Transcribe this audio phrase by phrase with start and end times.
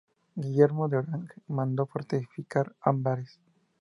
[0.33, 3.37] Guillermo de Orange mandó fortificar Amberes.